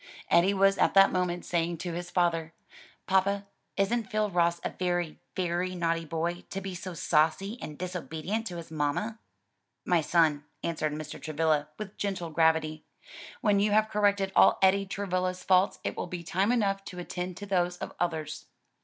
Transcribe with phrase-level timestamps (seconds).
[0.31, 2.53] Eddie was at that moment saying to his father,
[3.05, 3.45] "Papa,
[3.77, 8.57] isn't Phil Ross a very, very naughty boy, to be so saucy and disobedient to
[8.57, 9.19] his mamma?"
[9.85, 11.21] "My son," answered Mr.
[11.21, 12.83] Travilla with gentle gravity,
[13.41, 17.37] "when you have corrected all Eddie Travilla's faults it will be time enough to attend
[17.37, 18.47] to those of others."